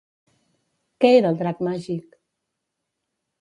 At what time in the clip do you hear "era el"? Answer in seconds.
1.17-1.37